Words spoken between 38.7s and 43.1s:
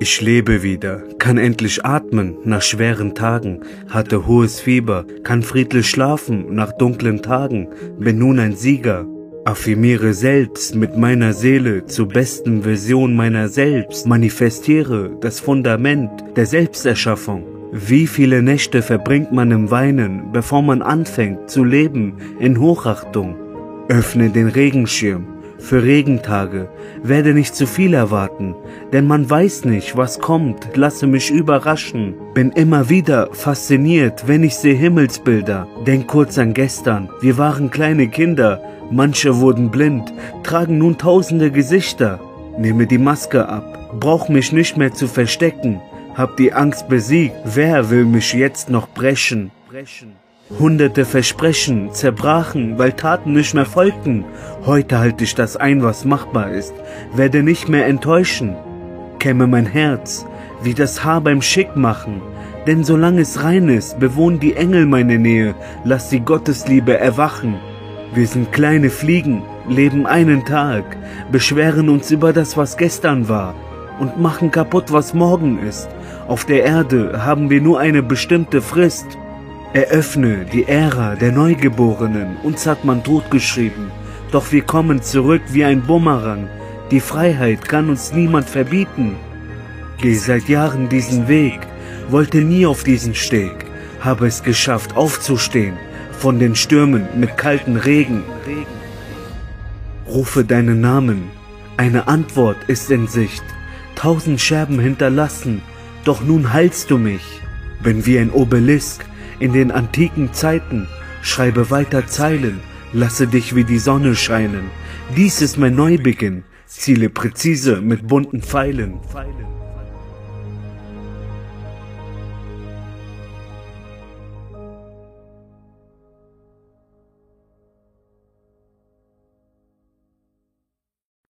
manche wurden blind, tragen nun tausende Gesichter. Nehme die